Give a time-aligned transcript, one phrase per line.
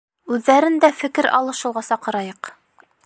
[0.35, 2.51] Үҙҙәрен дә фекер алышыуға саҡырайыҡ...